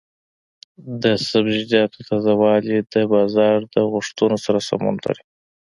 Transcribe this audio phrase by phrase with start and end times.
[1.01, 5.23] د سبزیجاتو تازه والي د بازار د غوښتنو سره سمون لري.